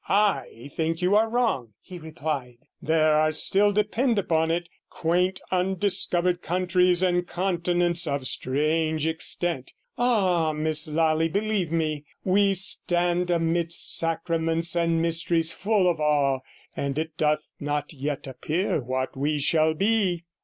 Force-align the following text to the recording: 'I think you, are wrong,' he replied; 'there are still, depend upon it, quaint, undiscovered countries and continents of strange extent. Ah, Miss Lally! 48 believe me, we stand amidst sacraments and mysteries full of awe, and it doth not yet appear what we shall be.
'I 0.09 0.71
think 0.73 1.03
you, 1.03 1.15
are 1.15 1.29
wrong,' 1.29 1.73
he 1.79 1.99
replied; 1.99 2.57
'there 2.81 3.13
are 3.13 3.31
still, 3.31 3.71
depend 3.71 4.17
upon 4.17 4.49
it, 4.49 4.67
quaint, 4.89 5.39
undiscovered 5.51 6.41
countries 6.41 7.03
and 7.03 7.27
continents 7.27 8.07
of 8.07 8.25
strange 8.25 9.05
extent. 9.05 9.75
Ah, 9.99 10.53
Miss 10.53 10.87
Lally! 10.87 11.29
48 11.29 11.39
believe 11.43 11.71
me, 11.71 12.05
we 12.23 12.55
stand 12.55 13.29
amidst 13.29 13.95
sacraments 13.95 14.75
and 14.75 15.03
mysteries 15.03 15.51
full 15.51 15.87
of 15.87 15.99
awe, 15.99 16.39
and 16.75 16.97
it 16.97 17.15
doth 17.15 17.53
not 17.59 17.93
yet 17.93 18.25
appear 18.25 18.81
what 18.81 19.15
we 19.15 19.37
shall 19.37 19.75
be. 19.75 20.23